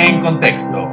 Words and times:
En 0.00 0.20
Contexto. 0.20 0.92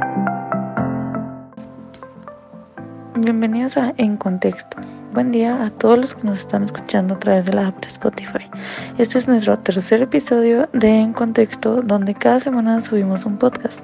Bienvenidos 3.14 3.76
a 3.76 3.94
En 3.98 4.16
Contexto. 4.16 4.78
Buen 5.14 5.30
día 5.30 5.64
a 5.64 5.70
todos 5.70 5.96
los 5.96 6.14
que 6.16 6.24
nos 6.24 6.40
están 6.40 6.64
escuchando 6.64 7.14
a 7.14 7.18
través 7.20 7.44
de 7.44 7.52
la 7.52 7.68
app 7.68 7.80
de 7.80 7.86
Spotify. 7.86 8.50
Este 8.98 9.20
es 9.20 9.28
nuestro 9.28 9.60
tercer 9.60 10.02
episodio 10.02 10.68
de 10.72 11.02
En 11.02 11.12
Contexto, 11.12 11.82
donde 11.82 12.14
cada 12.14 12.40
semana 12.40 12.80
subimos 12.80 13.24
un 13.26 13.36
podcast. 13.36 13.78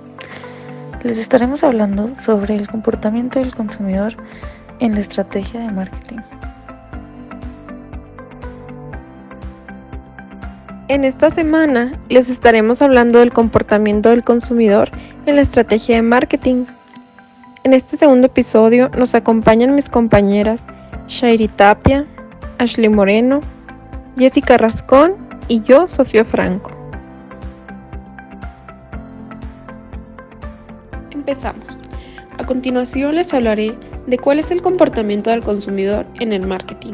Les 1.04 1.16
estaremos 1.18 1.62
hablando 1.62 2.16
sobre 2.16 2.56
el 2.56 2.66
comportamiento 2.66 3.38
del 3.38 3.54
consumidor 3.54 4.14
en 4.80 4.94
la 4.94 5.02
estrategia 5.02 5.60
de 5.60 5.70
marketing. 5.70 6.18
En 10.92 11.04
esta 11.04 11.30
semana 11.30 11.98
les 12.10 12.28
estaremos 12.28 12.82
hablando 12.82 13.20
del 13.20 13.32
comportamiento 13.32 14.10
del 14.10 14.22
consumidor 14.22 14.90
en 15.24 15.36
la 15.36 15.40
estrategia 15.40 15.96
de 15.96 16.02
marketing. 16.02 16.66
En 17.64 17.72
este 17.72 17.96
segundo 17.96 18.26
episodio 18.26 18.90
nos 18.90 19.14
acompañan 19.14 19.74
mis 19.74 19.88
compañeras 19.88 20.66
Shairi 21.08 21.48
Tapia, 21.48 22.04
Ashley 22.58 22.90
Moreno, 22.90 23.40
Jessica 24.18 24.58
Rascón 24.58 25.14
y 25.48 25.62
yo, 25.62 25.86
Sofía 25.86 26.26
Franco. 26.26 26.70
Empezamos. 31.10 31.78
A 32.36 32.44
continuación 32.44 33.14
les 33.14 33.32
hablaré 33.32 33.78
de 34.06 34.18
cuál 34.18 34.40
es 34.40 34.50
el 34.50 34.60
comportamiento 34.60 35.30
del 35.30 35.42
consumidor 35.42 36.04
en 36.20 36.34
el 36.34 36.46
marketing. 36.46 36.92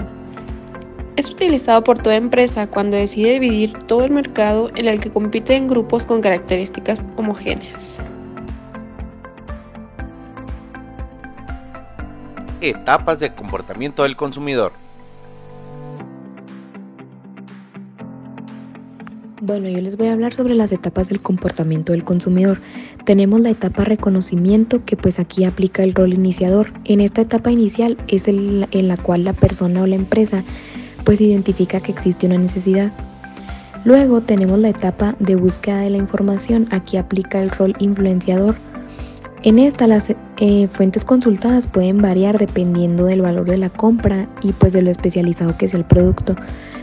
Es 1.19 1.29
utilizado 1.29 1.83
por 1.83 1.99
toda 1.99 2.15
empresa 2.15 2.69
cuando 2.69 2.97
decide 2.97 3.41
dividir 3.41 3.73
todo 3.73 4.05
el 4.05 4.13
mercado 4.13 4.71
en 4.77 4.87
el 4.87 5.01
que 5.01 5.11
compite 5.11 5.57
en 5.57 5.67
grupos 5.67 6.05
con 6.05 6.21
características 6.21 7.05
homogéneas. 7.17 7.99
Etapas 12.61 13.19
de 13.19 13.35
comportamiento 13.35 14.05
del 14.05 14.15
consumidor. 14.15 14.71
Bueno, 19.41 19.69
yo 19.69 19.81
les 19.81 19.97
voy 19.97 20.07
a 20.07 20.13
hablar 20.13 20.35
sobre 20.35 20.55
las 20.55 20.71
etapas 20.71 21.09
del 21.09 21.21
comportamiento 21.21 21.91
del 21.91 22.05
consumidor. 22.05 22.61
Tenemos 23.05 23.41
la 23.41 23.51
etapa 23.51 23.83
reconocimiento 23.83 24.85
que 24.85 24.97
pues 24.97 25.19
aquí 25.19 25.45
aplica 25.45 25.83
el 25.83 25.95
rol 25.95 26.13
iniciador. 26.13 26.73
En 26.85 27.01
esta 27.01 27.23
etapa 27.23 27.51
inicial 27.51 27.97
es 28.07 28.29
el, 28.29 28.69
en 28.71 28.87
la 28.87 28.97
cual 28.97 29.25
la 29.25 29.33
persona 29.33 29.83
o 29.83 29.87
la 29.87 29.97
empresa 29.97 30.45
pues 31.09 31.23
identifica 31.23 31.81
que 31.81 31.91
existe 31.91 32.27
una 32.27 32.37
necesidad. 32.37 32.93
Luego 33.85 34.21
tenemos 34.21 34.59
la 34.59 34.69
etapa 34.69 35.17
de 35.19 35.37
búsqueda 35.37 35.79
de 35.79 35.89
la 35.89 35.97
información. 35.97 36.69
Aquí 36.71 36.99
aplica 36.99 37.41
el 37.41 37.49
rol 37.49 37.75
influenciador. 37.79 38.57
En 39.43 39.59
esta 39.59 39.87
las 39.87 40.13
eh, 40.37 40.69
fuentes 40.71 41.07
consultadas 41.07 41.67
pueden 41.67 42.03
variar 42.03 42.37
dependiendo 42.37 43.07
del 43.07 43.23
valor 43.23 43.47
de 43.49 43.57
la 43.57 43.71
compra 43.71 44.29
y 44.43 44.53
pues 44.53 44.75
de 44.75 44.83
lo 44.83 44.91
especializado 44.91 45.57
que 45.57 45.67
sea 45.67 45.79
el 45.79 45.87
producto. 45.87 46.37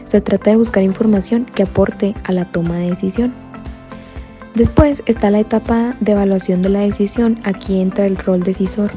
Se 0.06 0.22
trata 0.22 0.50
de 0.50 0.58
buscar 0.58 0.82
información 0.82 1.45
que 1.45 1.62
aporte 1.62 2.16
a 2.23 2.32
la 2.32 2.45
toma 2.45 2.78
de 2.78 2.89
decisión. 2.89 3.32
Después 4.56 5.04
está 5.06 5.30
la 5.30 5.42
etapa 5.42 5.95
de 6.00 6.14
evaluación 6.14 6.64
de 6.64 6.70
la 6.70 6.80
decisión, 6.80 7.38
aquí 7.44 7.80
entra 7.80 8.08
el 8.08 8.17
rol 8.17 8.42
decisor. 8.42 8.89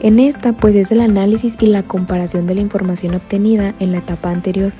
En 0.00 0.20
esta 0.20 0.52
pues 0.52 0.74
es 0.74 0.90
el 0.92 1.00
análisis 1.00 1.56
y 1.60 1.66
la 1.66 1.82
comparación 1.82 2.46
de 2.46 2.54
la 2.54 2.60
información 2.60 3.14
obtenida 3.14 3.74
en 3.80 3.92
la 3.92 3.98
etapa 3.98 4.30
anterior 4.30 4.72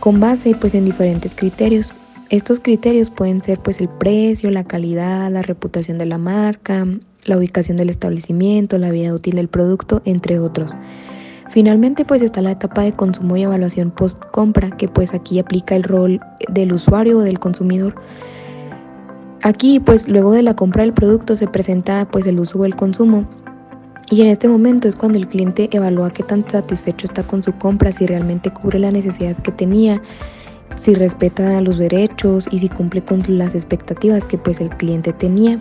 con 0.00 0.20
base 0.20 0.54
pues 0.54 0.74
en 0.74 0.84
diferentes 0.84 1.34
criterios. 1.34 1.92
Estos 2.30 2.60
criterios 2.60 3.10
pueden 3.10 3.42
ser 3.42 3.58
pues 3.58 3.80
el 3.80 3.88
precio, 3.88 4.50
la 4.50 4.64
calidad, 4.64 5.30
la 5.30 5.42
reputación 5.42 5.98
de 5.98 6.06
la 6.06 6.18
marca, 6.18 6.86
la 7.24 7.38
ubicación 7.38 7.76
del 7.76 7.90
establecimiento, 7.90 8.78
la 8.78 8.90
vida 8.90 9.14
útil 9.14 9.36
del 9.36 9.48
producto, 9.48 10.02
entre 10.04 10.38
otros. 10.38 10.74
Finalmente, 11.48 12.04
pues 12.04 12.22
está 12.22 12.42
la 12.42 12.50
etapa 12.50 12.82
de 12.82 12.92
consumo 12.92 13.36
y 13.36 13.42
evaluación 13.44 13.90
post 13.90 14.22
compra, 14.32 14.70
que 14.72 14.88
pues 14.88 15.14
aquí 15.14 15.38
aplica 15.38 15.76
el 15.76 15.84
rol 15.84 16.20
del 16.48 16.72
usuario 16.72 17.18
o 17.18 17.22
del 17.22 17.38
consumidor. 17.38 17.94
Aquí, 19.42 19.80
pues 19.80 20.08
luego 20.08 20.32
de 20.32 20.42
la 20.42 20.54
compra 20.56 20.82
del 20.82 20.92
producto 20.92 21.36
se 21.36 21.46
presenta 21.46 22.08
pues 22.10 22.26
el 22.26 22.40
uso 22.40 22.58
o 22.58 22.64
el 22.64 22.76
consumo. 22.76 23.26
Y 24.10 24.20
en 24.20 24.26
este 24.28 24.48
momento 24.48 24.86
es 24.86 24.96
cuando 24.96 25.18
el 25.18 25.28
cliente 25.28 25.68
evalúa 25.72 26.12
qué 26.12 26.22
tan 26.22 26.48
satisfecho 26.48 27.06
está 27.06 27.22
con 27.22 27.42
su 27.42 27.52
compra, 27.52 27.92
si 27.92 28.06
realmente 28.06 28.50
cubre 28.50 28.78
la 28.78 28.90
necesidad 28.90 29.36
que 29.36 29.50
tenía, 29.50 30.02
si 30.76 30.94
respeta 30.94 31.60
los 31.60 31.78
derechos 31.78 32.46
y 32.50 32.58
si 32.58 32.68
cumple 32.68 33.02
con 33.02 33.22
las 33.28 33.54
expectativas 33.54 34.24
que 34.24 34.36
pues 34.36 34.60
el 34.60 34.70
cliente 34.70 35.12
tenía. 35.12 35.58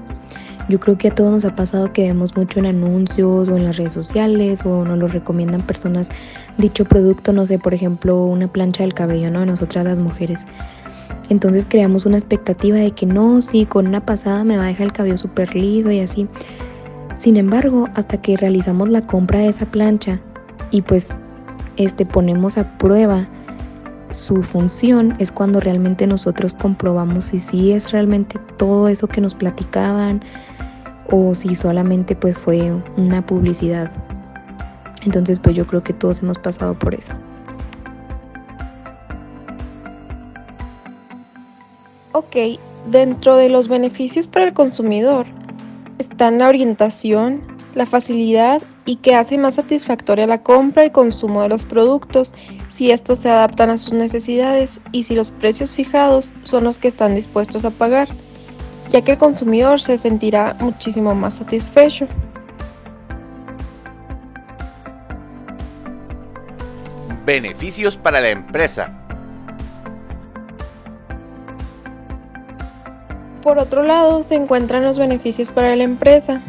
Yo 0.70 0.80
creo 0.80 0.98
que 0.98 1.10
a 1.10 1.16
todos 1.16 1.32
nos 1.32 1.46
ha 1.46 1.56
pasado 1.56 1.92
que 1.92 2.04
vemos 2.04 2.36
mucho 2.38 2.60
en 2.60 2.68
anuncios 2.68 3.50
o 3.50 3.58
en 3.58 3.66
las 3.66 3.78
redes 3.78 3.92
sociales 3.92 4.62
o 4.66 4.86
nos 4.86 4.98
lo 4.98 5.08
recomiendan 5.08 5.62
personas 5.62 6.10
dicho 6.58 6.86
producto, 6.86 7.34
no 7.34 7.46
sé, 7.46 7.60
por 7.60 7.74
ejemplo, 7.74 8.24
una 8.26 8.48
plancha 8.48 8.84
del 8.84 8.94
cabello, 8.94 9.30
¿no? 9.30 9.46
Nosotras 9.46 9.84
las 9.84 9.98
mujeres. 9.98 10.46
Entonces 11.30 11.66
creamos 11.68 12.06
una 12.06 12.18
expectativa 12.18 12.78
de 12.78 12.92
que 12.92 13.06
no, 13.06 13.42
sí, 13.42 13.66
con 13.66 13.88
una 13.88 14.06
pasada 14.06 14.44
me 14.44 14.58
va 14.58 14.66
a 14.66 14.68
dejar 14.68 14.88
el 14.88 14.94
cabello 14.94 15.18
súper 15.18 15.54
liso 15.54 15.92
y 15.92 16.00
así. 16.00 16.28
Sin 17.18 17.38
embargo, 17.38 17.88
hasta 17.96 18.22
que 18.22 18.38
realizamos 18.38 18.90
la 18.90 19.06
compra 19.06 19.40
de 19.40 19.50
esa 19.50 19.66
plancha 19.66 20.20
y 20.72 20.82
pues 20.82 21.10
este 21.78 22.06
ponemos 22.06 22.58
a 22.58 22.78
prueba 22.78 23.28
su 24.12 24.44
función 24.44 25.16
es 25.20 25.32
cuando 25.32 25.60
realmente 25.60 26.06
nosotros 26.06 26.54
comprobamos 26.54 27.26
si 27.26 27.40
sí 27.40 27.72
es 27.72 27.92
realmente 27.92 28.40
todo 28.58 28.88
eso 28.88 29.08
que 29.08 29.22
nos 29.22 29.34
platicaban 29.34 30.22
o 31.10 31.34
si 31.34 31.56
solamente 31.56 32.16
pues 32.16 32.38
fue 32.38 32.72
una 32.98 33.26
publicidad. 33.26 33.92
Entonces 35.04 35.40
pues 35.40 35.56
yo 35.56 35.66
creo 35.66 35.84
que 35.84 35.94
todos 35.94 36.22
hemos 36.22 36.38
pasado 36.38 36.74
por 36.76 36.94
eso. 36.94 37.14
Ok, 42.12 42.60
dentro 42.92 43.36
de 43.36 43.50
los 43.50 43.68
beneficios 43.68 44.28
para 44.28 44.46
el 44.46 44.54
consumidor 44.54 45.26
están 46.00 46.40
la 46.40 46.48
orientación, 46.48 47.42
la 47.76 47.86
facilidad 47.86 48.62
y 48.86 48.98
que 48.98 49.16
hace 49.16 49.38
más 49.38 49.56
satisfactoria 49.56 50.28
la 50.28 50.44
compra 50.44 50.86
y 50.86 50.92
consumo 50.92 51.42
de 51.42 51.50
los 51.50 51.64
productos 51.64 52.34
si 52.70 52.92
estos 52.92 53.20
se 53.20 53.30
adaptan 53.30 53.70
a 53.70 53.78
sus 53.78 53.94
necesidades 53.94 54.80
y 54.92 55.04
si 55.04 55.16
los 55.16 55.32
precios 55.32 55.76
fijados 55.76 56.34
son 56.44 56.64
los 56.64 56.78
que 56.78 56.90
están 56.90 57.16
dispuestos 57.16 57.66
a 57.66 57.72
pagar, 57.72 58.10
ya 58.90 59.02
que 59.02 59.14
el 59.14 59.18
consumidor 59.18 59.80
se 59.80 59.98
sentirá 59.98 60.56
muchísimo 60.60 61.16
más 61.16 61.36
satisfecho. 61.36 62.08
Beneficios 67.26 67.96
para 67.96 68.20
la 68.20 68.32
empresa. 68.32 69.03
Por 73.44 73.60
otro 73.60 73.84
lado, 73.84 74.24
se 74.24 74.36
encuentran 74.36 74.86
los 74.86 74.98
beneficios 74.98 75.52
para 75.52 75.76
la 75.76 75.84
empresa, 75.84 76.42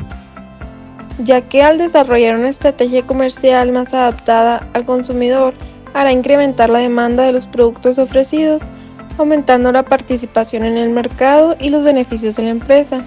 ya 1.19 1.41
que 1.41 1.61
al 1.61 1.77
desarrollar 1.77 2.37
una 2.37 2.49
estrategia 2.49 3.05
comercial 3.05 3.73
más 3.73 3.93
adaptada 3.93 4.69
al 4.75 4.85
consumidor, 4.85 5.55
hará 5.93 6.13
incrementar 6.13 6.71
la 6.71 6.79
demanda 6.79 7.25
de 7.25 7.33
los 7.33 7.49
productos 7.49 7.99
ofrecidos, 7.99 8.71
aumentando 9.19 9.73
la 9.73 9.83
participación 9.83 10.65
en 10.65 10.77
el 10.77 10.91
mercado 10.91 11.57
y 11.59 11.71
los 11.71 11.83
beneficios 11.83 12.37
de 12.37 12.45
la 12.45 12.51
empresa. 12.51 13.05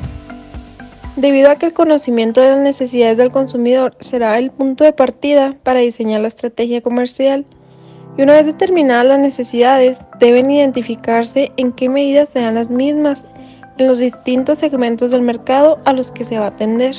Debido 1.16 1.50
a 1.50 1.56
que 1.56 1.68
el 1.68 1.74
conocimiento 1.74 2.42
de 2.42 2.50
las 2.50 2.59
necesidades 2.59 3.18
del 3.18 3.31
consumidor 3.31 3.96
será 4.00 4.38
el 4.38 4.52
punto 4.52 4.84
de 4.84 4.94
partida 4.94 5.56
para 5.64 5.80
diseñar 5.80 6.22
la 6.22 6.28
estrategia 6.28 6.81
comercial, 6.81 7.46
y 8.18 8.24
una 8.24 8.34
vez 8.34 8.48
determinadas 8.48 9.06
las 9.06 9.19
necesidades, 9.19 10.04
deben 10.19 10.52
identificarse 10.52 11.52
en 11.56 11.72
qué 11.72 11.88
medidas 11.88 12.30
serán 12.30 12.56
las 12.56 12.69
mismas 12.69 13.28
los 13.78 14.00
distintos 14.00 14.58
segmentos 14.58 15.12
del 15.12 15.22
mercado 15.22 15.80
a 15.86 15.94
los 15.94 16.12
que 16.12 16.25
se 16.25 16.40
va 16.40 16.46
a 16.46 16.50
atender. 16.50 16.96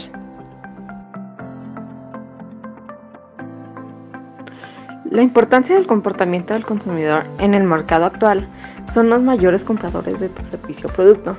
La 5.10 5.22
importancia 5.22 5.74
del 5.74 5.86
comportamiento 5.86 6.54
del 6.54 6.64
consumidor 6.64 7.24
en 7.38 7.54
el 7.54 7.64
mercado 7.64 8.04
actual 8.04 8.46
son 8.92 9.08
los 9.08 9.22
mayores 9.22 9.64
compradores 9.64 10.20
de 10.20 10.28
tu 10.28 10.44
servicio 10.44 10.88
o 10.88 10.92
producto. 10.92 11.34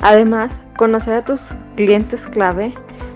Además, 0.00 0.62
conocer 0.76 1.14
a 1.14 1.22
tus 1.22 1.40
clientes 1.76 2.26
clave 2.26 2.72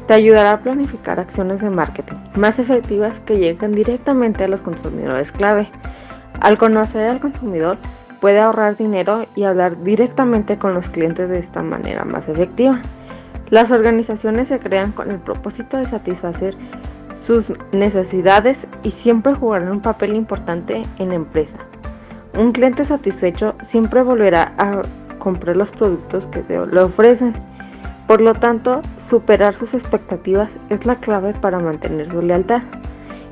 te 0.06 0.14
ayudará 0.14 0.52
a 0.52 0.60
planificar 0.60 1.18
acciones 1.18 1.60
de 1.60 1.70
marketing 1.70 2.16
más 2.34 2.58
efectivas 2.58 3.20
que 3.20 3.38
lleguen 3.38 3.74
directamente 3.74 4.44
a 4.44 4.48
los 4.48 4.60
consumidores 4.60 5.32
clave. 5.32 5.70
Al 6.40 6.58
conocer 6.58 7.08
al 7.08 7.20
consumidor, 7.20 7.78
puede 8.24 8.40
ahorrar 8.40 8.78
dinero 8.78 9.26
y 9.34 9.42
hablar 9.42 9.84
directamente 9.84 10.56
con 10.56 10.72
los 10.72 10.88
clientes 10.88 11.28
de 11.28 11.38
esta 11.38 11.62
manera 11.62 12.06
más 12.06 12.26
efectiva. 12.30 12.80
Las 13.50 13.70
organizaciones 13.70 14.48
se 14.48 14.58
crean 14.58 14.92
con 14.92 15.10
el 15.10 15.18
propósito 15.18 15.76
de 15.76 15.86
satisfacer 15.86 16.56
sus 17.14 17.52
necesidades 17.72 18.66
y 18.82 18.92
siempre 18.92 19.34
jugarán 19.34 19.70
un 19.70 19.82
papel 19.82 20.16
importante 20.16 20.86
en 20.98 21.10
la 21.10 21.16
empresa. 21.16 21.58
Un 22.32 22.52
cliente 22.52 22.86
satisfecho 22.86 23.56
siempre 23.62 24.02
volverá 24.02 24.54
a 24.56 24.80
comprar 25.18 25.58
los 25.58 25.72
productos 25.72 26.26
que 26.28 26.42
le 26.48 26.80
ofrecen 26.80 27.34
Por 28.06 28.22
lo 28.22 28.32
tanto, 28.32 28.80
superar 28.96 29.52
sus 29.52 29.74
expectativas 29.74 30.56
es 30.70 30.86
la 30.86 30.96
clave 30.96 31.34
para 31.34 31.58
mantener 31.58 32.08
su 32.08 32.22
lealtad. 32.22 32.62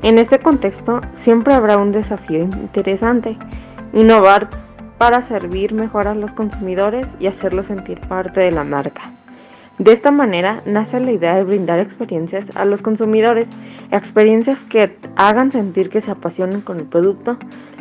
En 0.03 0.19
este 0.19 0.39
contexto, 0.39 1.01
siempre 1.15 1.55
habrá 1.55 1.79
un 1.79 1.93
desafío 1.93 2.41
interesante, 2.41 3.39
innovar 3.95 4.51
para 5.03 5.21
servir 5.21 5.75
mejor 5.75 6.07
a 6.07 6.15
los 6.15 6.33
consumidores 6.33 7.17
y 7.19 7.27
hacerlos 7.27 7.67
sentir 7.67 8.01
parte 8.03 8.39
de 8.39 8.53
la 8.53 8.63
marca. 8.63 9.11
De 9.81 9.91
esta 9.91 10.13
manera 10.13 10.63
nace 10.65 11.01
la 11.01 11.11
idea 11.11 11.35
de 11.35 11.43
brindar 11.43 11.81
experiencias 11.81 12.53
a 12.55 12.65
los 12.65 12.83
consumidores, 12.83 13.51
experiencias 13.91 14.65
que 14.65 14.97
hagan 15.17 15.51
sentir 15.51 15.91
que 15.91 16.01
se 16.01 16.13
apasionan 16.13 16.61
con 16.61 16.79
el 16.79 16.85
producto, 16.85 17.37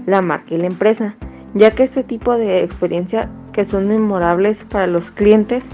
la 0.07 0.23
marca 0.23 0.55
y 0.55 0.57
la 0.57 0.65
empresa, 0.65 1.13
ya 1.53 1.69
que 1.69 1.83
este 1.83 2.03
tipo 2.03 2.37
de 2.37 2.63
experiencias 2.63 3.29
que 3.53 3.65
son 3.65 3.87
memorables 3.87 4.65
para 4.65 4.87
los 4.87 5.11
clientes 5.11 5.69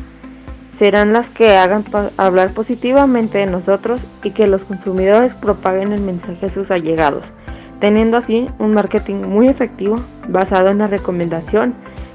serán 0.69 1.13
las 1.13 1.29
que 1.29 1.55
hagan 1.55 1.85
hablar 2.17 2.53
positivamente 2.53 3.38
de 3.38 3.45
nosotros 3.45 4.01
y 4.21 4.31
que 4.31 4.47
los 4.47 4.65
consumidores 4.65 5.35
propaguen 5.35 5.94
el 5.94 6.01
mensaje 6.01 6.47
a 6.47 6.49
sus 6.49 6.71
allegados, 6.71 7.31
teniendo 7.79 8.18
así 8.18 8.50
un 8.59 8.74
marketing 8.74 9.24
muy 9.24 9.47
efectivo 9.47 9.97
basado 10.27 10.69
en 10.69 10.79
la 10.79 10.88
recomendación 10.88 11.74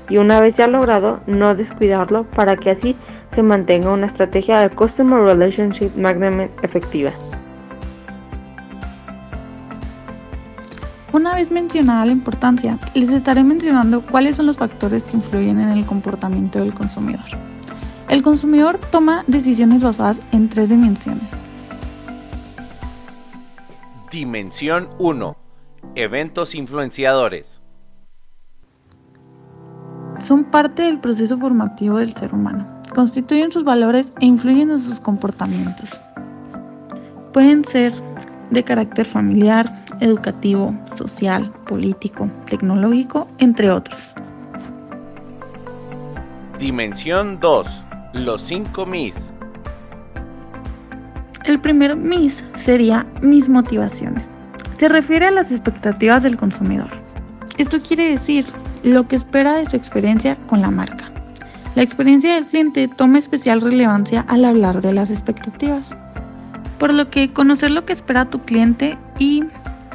y 0.08 0.18
una 0.18 0.40
vez 0.40 0.56
ya 0.56 0.66
logrado 0.66 1.20
no 1.26 1.54
descuidarlo 1.54 2.24
para 2.24 2.56
que 2.56 2.70
así 2.70 2.96
se 3.32 3.42
mantenga 3.42 3.92
una 3.92 4.06
estrategia 4.06 4.60
de 4.60 4.70
Customer 4.70 5.20
Relationship 5.20 5.90
Management 5.96 6.52
efectiva. 6.62 7.12
Una 11.12 11.34
vez 11.34 11.50
mencionada 11.50 12.06
la 12.06 12.12
importancia, 12.12 12.78
les 12.94 13.10
estaré 13.10 13.44
mencionando 13.44 14.00
cuáles 14.00 14.36
son 14.36 14.46
los 14.46 14.56
factores 14.56 15.02
que 15.02 15.16
influyen 15.16 15.60
en 15.60 15.68
el 15.68 15.84
comportamiento 15.84 16.58
del 16.58 16.72
consumidor. 16.72 17.24
El 18.08 18.22
consumidor 18.22 18.78
toma 18.78 19.24
decisiones 19.26 19.82
basadas 19.82 20.20
en 20.32 20.48
tres 20.48 20.70
dimensiones. 20.70 21.42
Dimensión 24.10 24.88
1. 24.98 25.41
Eventos 25.94 26.54
influenciadores. 26.54 27.60
Son 30.20 30.44
parte 30.44 30.84
del 30.84 30.98
proceso 30.98 31.36
formativo 31.36 31.98
del 31.98 32.14
ser 32.14 32.32
humano. 32.32 32.66
Constituyen 32.94 33.52
sus 33.52 33.62
valores 33.62 34.10
e 34.18 34.24
influyen 34.24 34.70
en 34.70 34.78
sus 34.78 34.98
comportamientos. 34.98 35.90
Pueden 37.34 37.62
ser 37.66 37.92
de 38.50 38.64
carácter 38.64 39.04
familiar, 39.04 39.84
educativo, 40.00 40.74
social, 40.96 41.52
político, 41.66 42.26
tecnológico, 42.46 43.28
entre 43.36 43.70
otros. 43.70 44.14
Dimensión 46.58 47.38
2. 47.38 47.66
Los 48.14 48.40
5 48.40 48.86
MIS. 48.86 49.16
El 51.44 51.60
primer 51.60 51.96
MIS 51.96 52.46
sería 52.56 53.06
mis 53.20 53.50
motivaciones. 53.50 54.30
Se 54.82 54.88
refiere 54.88 55.26
a 55.26 55.30
las 55.30 55.52
expectativas 55.52 56.24
del 56.24 56.36
consumidor. 56.36 56.88
Esto 57.56 57.80
quiere 57.80 58.10
decir 58.10 58.44
lo 58.82 59.06
que 59.06 59.14
espera 59.14 59.52
de 59.52 59.66
su 59.66 59.76
experiencia 59.76 60.36
con 60.48 60.60
la 60.60 60.72
marca. 60.72 61.04
La 61.76 61.84
experiencia 61.84 62.34
del 62.34 62.46
cliente 62.46 62.88
toma 62.88 63.18
especial 63.18 63.60
relevancia 63.60 64.24
al 64.26 64.44
hablar 64.44 64.80
de 64.82 64.92
las 64.92 65.12
expectativas. 65.12 65.94
Por 66.80 66.92
lo 66.92 67.10
que 67.10 67.32
conocer 67.32 67.70
lo 67.70 67.86
que 67.86 67.92
espera 67.92 68.28
tu 68.28 68.40
cliente 68.40 68.98
y 69.20 69.44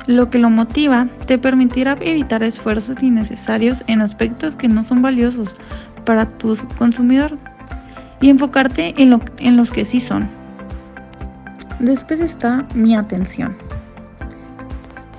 lo 0.06 0.30
que 0.30 0.40
lo 0.40 0.50
motiva 0.50 1.10
te 1.26 1.38
permitirá 1.38 1.98
evitar 2.00 2.42
esfuerzos 2.42 3.04
innecesarios 3.04 3.84
en 3.88 4.02
aspectos 4.02 4.56
que 4.56 4.70
no 4.70 4.84
son 4.84 5.02
valiosos 5.02 5.58
para 6.06 6.30
tu 6.38 6.56
consumidor 6.78 7.38
y 8.22 8.30
enfocarte 8.30 8.94
en, 8.96 9.22
en 9.40 9.58
los 9.58 9.70
que 9.70 9.84
sí 9.84 10.00
son. 10.00 10.30
Después 11.82 12.22
está 12.22 12.66
mi 12.74 12.96
atención. 12.96 13.67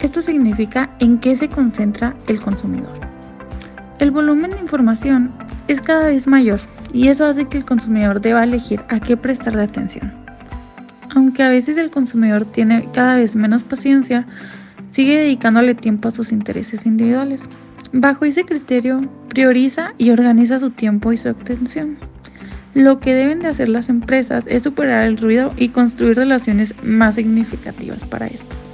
Esto 0.01 0.23
significa 0.23 0.91
en 1.01 1.19
qué 1.19 1.35
se 1.35 1.49
concentra 1.49 2.15
el 2.29 2.41
consumidor. 2.41 2.93
El 3.99 4.13
volumen 4.13 4.53
de 4.53 4.61
información 4.61 5.33
es 5.67 5.81
cada 5.81 6.07
vez 6.07 6.29
mayor 6.29 6.61
y 6.93 7.09
eso 7.09 7.27
hace 7.27 7.47
que 7.47 7.59
el 7.59 7.65
consumidor 7.65 8.21
deba 8.21 8.45
elegir 8.45 8.81
a 8.89 9.01
qué 9.01 9.17
prestarle 9.17 9.63
atención. 9.63 10.13
Aunque 11.17 11.43
a 11.43 11.49
veces 11.49 11.77
el 11.79 11.91
consumidor 11.91 12.45
tiene 12.45 12.89
cada 12.93 13.17
vez 13.17 13.35
menos 13.35 13.65
paciencia, 13.65 14.25
sigue 14.93 15.19
dedicándole 15.19 15.75
tiempo 15.75 16.09
a 16.09 16.13
sus 16.13 16.31
intereses 16.31 16.87
individuales. 16.87 17.41
Bajo 17.93 18.25
ese 18.25 18.45
criterio, 18.45 19.09
prioriza 19.29 19.95
y 19.99 20.11
organiza 20.11 20.61
su 20.61 20.71
tiempo 20.71 21.13
y 21.13 21.17
su 21.17 21.29
atención. 21.29 21.97
Lo 22.75 22.99
que 22.99 23.15
deben 23.15 23.41
de 23.41 23.49
hacer 23.49 23.69
las 23.69 23.89
empresas 23.89 24.45
es 24.47 24.63
superar 24.63 25.09
el 25.09 25.17
ruido 25.17 25.51
y 25.57 25.71
construir 25.71 26.17
relaciones 26.17 26.73
más 26.85 27.17
significativas 27.17 28.05
para 28.05 28.27
esto. 28.29 28.68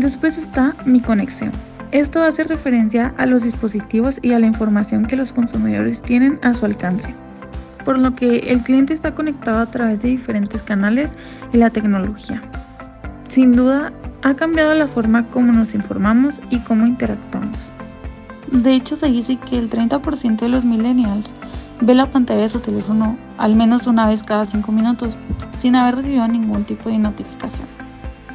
Después 0.00 0.38
está 0.38 0.74
mi 0.86 1.02
conexión. 1.02 1.50
Esto 1.92 2.22
hace 2.22 2.44
referencia 2.44 3.12
a 3.18 3.26
los 3.26 3.42
dispositivos 3.42 4.18
y 4.22 4.32
a 4.32 4.38
la 4.38 4.46
información 4.46 5.04
que 5.04 5.14
los 5.14 5.34
consumidores 5.34 6.00
tienen 6.00 6.38
a 6.40 6.54
su 6.54 6.64
alcance, 6.64 7.14
por 7.84 7.98
lo 7.98 8.14
que 8.14 8.38
el 8.50 8.62
cliente 8.62 8.94
está 8.94 9.14
conectado 9.14 9.58
a 9.58 9.66
través 9.66 10.00
de 10.00 10.08
diferentes 10.08 10.62
canales 10.62 11.10
y 11.52 11.58
la 11.58 11.68
tecnología. 11.68 12.40
Sin 13.28 13.52
duda, 13.52 13.92
ha 14.22 14.34
cambiado 14.36 14.72
la 14.72 14.86
forma 14.86 15.26
como 15.26 15.52
nos 15.52 15.74
informamos 15.74 16.36
y 16.48 16.60
cómo 16.60 16.86
interactuamos. 16.86 17.70
De 18.50 18.72
hecho, 18.72 18.96
se 18.96 19.08
dice 19.08 19.36
que 19.36 19.58
el 19.58 19.68
30% 19.68 20.38
de 20.38 20.48
los 20.48 20.64
millennials 20.64 21.34
ve 21.82 21.94
la 21.94 22.06
pantalla 22.06 22.40
de 22.40 22.48
su 22.48 22.60
teléfono 22.60 23.18
al 23.36 23.54
menos 23.54 23.86
una 23.86 24.08
vez 24.08 24.22
cada 24.22 24.46
5 24.46 24.72
minutos, 24.72 25.12
sin 25.58 25.76
haber 25.76 25.96
recibido 25.96 26.26
ningún 26.26 26.64
tipo 26.64 26.88
de 26.88 26.96
notificación. 26.96 27.79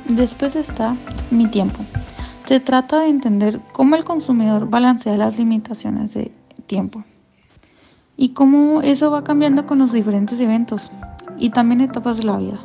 Después 0.07 0.55
está 0.55 0.95
mi 1.31 1.47
tiempo. 1.47 1.83
Se 2.45 2.59
trata 2.59 2.99
de 2.99 3.09
entender 3.09 3.59
cómo 3.71 3.95
el 3.95 4.05
consumidor 4.05 4.69
balancea 4.69 5.17
las 5.17 5.37
limitaciones 5.39 6.13
de 6.13 6.31
tiempo 6.67 7.03
y 8.15 8.29
cómo 8.29 8.81
eso 8.83 9.09
va 9.09 9.23
cambiando 9.23 9.65
con 9.65 9.79
los 9.79 9.91
diferentes 9.91 10.39
eventos 10.39 10.91
y 11.39 11.49
también 11.49 11.81
etapas 11.81 12.17
de 12.17 12.23
la 12.23 12.37
vida. 12.37 12.59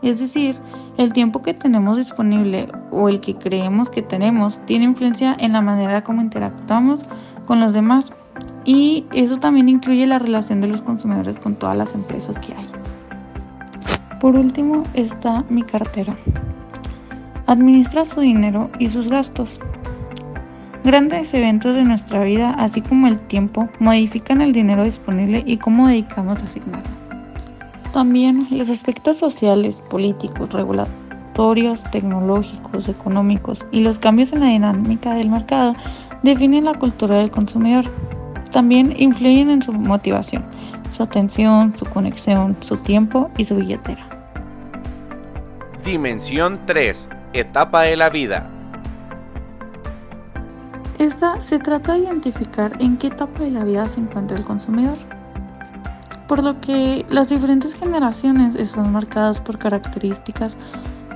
Es 0.00 0.18
decir, 0.18 0.56
el 0.96 1.12
tiempo 1.12 1.42
que 1.42 1.52
tenemos 1.52 1.98
disponible 1.98 2.68
o 2.90 3.10
el 3.10 3.20
que 3.20 3.34
creemos 3.34 3.90
que 3.90 4.00
tenemos 4.00 4.64
tiene 4.64 4.86
influencia 4.86 5.36
en 5.38 5.52
la 5.52 5.60
manera 5.60 6.02
como 6.02 6.22
interactuamos 6.22 7.04
con 7.46 7.60
los 7.60 7.74
demás 7.74 8.14
y 8.64 9.04
eso 9.12 9.38
también 9.38 9.68
incluye 9.68 10.06
la 10.06 10.18
relación 10.18 10.62
de 10.62 10.68
los 10.68 10.80
consumidores 10.80 11.38
con 11.38 11.54
todas 11.54 11.76
las 11.76 11.94
empresas 11.94 12.38
que 12.38 12.54
hay. 12.54 12.68
Por 14.20 14.36
último 14.36 14.84
está 14.94 15.44
mi 15.50 15.62
cartera. 15.62 16.16
Administra 17.48 18.04
su 18.04 18.20
dinero 18.20 18.68
y 18.78 18.90
sus 18.90 19.08
gastos. 19.08 19.58
Grandes 20.84 21.32
eventos 21.32 21.74
de 21.74 21.82
nuestra 21.82 22.22
vida, 22.22 22.50
así 22.50 22.82
como 22.82 23.06
el 23.06 23.18
tiempo, 23.20 23.70
modifican 23.78 24.42
el 24.42 24.52
dinero 24.52 24.84
disponible 24.84 25.44
y 25.46 25.56
cómo 25.56 25.88
dedicamos 25.88 26.42
a 26.42 26.44
asignarlo. 26.44 26.90
También 27.94 28.48
los 28.50 28.68
aspectos 28.68 29.16
sociales, 29.16 29.80
políticos, 29.88 30.52
regulatorios, 30.52 31.90
tecnológicos, 31.90 32.86
económicos 32.86 33.64
y 33.72 33.80
los 33.80 33.98
cambios 33.98 34.30
en 34.34 34.40
la 34.40 34.48
dinámica 34.48 35.14
del 35.14 35.30
mercado 35.30 35.74
definen 36.22 36.66
la 36.66 36.74
cultura 36.74 37.16
del 37.16 37.30
consumidor. 37.30 37.86
También 38.52 38.94
influyen 38.98 39.48
en 39.48 39.62
su 39.62 39.72
motivación, 39.72 40.44
su 40.92 41.02
atención, 41.02 41.74
su 41.74 41.86
conexión, 41.86 42.58
su 42.60 42.76
tiempo 42.76 43.30
y 43.38 43.46
su 43.46 43.56
billetera. 43.56 44.06
Dimensión 45.82 46.58
3 46.66 47.08
etapa 47.32 47.82
de 47.82 47.96
la 47.96 48.10
vida. 48.10 48.50
Esta 50.98 51.40
se 51.42 51.58
trata 51.58 51.92
de 51.92 52.00
identificar 52.00 52.72
en 52.80 52.96
qué 52.96 53.06
etapa 53.06 53.44
de 53.44 53.52
la 53.52 53.64
vida 53.64 53.86
se 53.86 54.00
encuentra 54.00 54.36
el 54.36 54.44
consumidor. 54.44 54.98
Por 56.26 56.42
lo 56.42 56.60
que 56.60 57.06
las 57.08 57.28
diferentes 57.28 57.74
generaciones 57.74 58.54
están 58.56 58.92
marcadas 58.92 59.40
por 59.40 59.58
características 59.58 60.56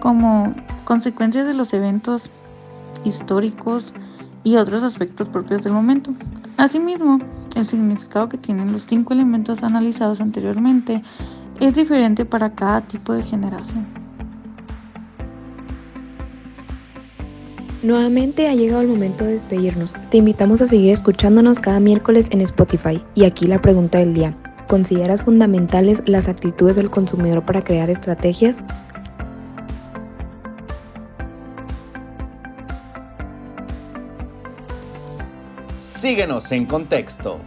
como 0.00 0.54
consecuencias 0.84 1.46
de 1.46 1.54
los 1.54 1.74
eventos 1.74 2.30
históricos 3.04 3.92
y 4.44 4.56
otros 4.56 4.82
aspectos 4.82 5.28
propios 5.28 5.62
del 5.62 5.72
momento. 5.72 6.12
Asimismo, 6.56 7.18
el 7.56 7.66
significado 7.66 8.28
que 8.28 8.38
tienen 8.38 8.72
los 8.72 8.86
cinco 8.86 9.12
elementos 9.12 9.62
analizados 9.62 10.20
anteriormente 10.20 11.02
es 11.60 11.74
diferente 11.74 12.24
para 12.24 12.54
cada 12.54 12.82
tipo 12.82 13.12
de 13.12 13.22
generación. 13.22 14.01
Nuevamente 17.82 18.46
ha 18.48 18.54
llegado 18.54 18.80
el 18.82 18.86
momento 18.86 19.24
de 19.24 19.32
despedirnos. 19.32 19.92
Te 20.08 20.18
invitamos 20.18 20.62
a 20.62 20.66
seguir 20.66 20.92
escuchándonos 20.92 21.58
cada 21.58 21.80
miércoles 21.80 22.28
en 22.30 22.40
Spotify. 22.40 23.02
Y 23.16 23.24
aquí 23.24 23.48
la 23.48 23.60
pregunta 23.60 23.98
del 23.98 24.14
día. 24.14 24.36
¿Consideras 24.68 25.22
fundamentales 25.22 26.00
las 26.06 26.28
actitudes 26.28 26.76
del 26.76 26.90
consumidor 26.90 27.44
para 27.44 27.64
crear 27.64 27.90
estrategias? 27.90 28.62
Síguenos 35.80 36.52
en 36.52 36.66
contexto. 36.66 37.40